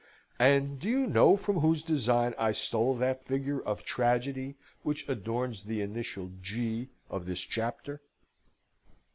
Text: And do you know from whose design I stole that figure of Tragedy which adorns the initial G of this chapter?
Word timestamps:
And 0.39 0.79
do 0.79 0.89
you 0.89 1.05
know 1.05 1.37
from 1.37 1.59
whose 1.59 1.83
design 1.83 2.33
I 2.39 2.53
stole 2.53 2.95
that 2.95 3.23
figure 3.23 3.61
of 3.61 3.83
Tragedy 3.83 4.55
which 4.81 5.07
adorns 5.07 5.65
the 5.65 5.81
initial 5.81 6.31
G 6.41 6.89
of 7.07 7.27
this 7.27 7.41
chapter? 7.41 8.01